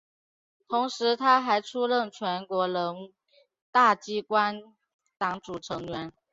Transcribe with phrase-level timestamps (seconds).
[0.67, 3.13] 同时她还出任全国人
[3.71, 4.59] 大机关
[5.19, 6.11] 党组成员。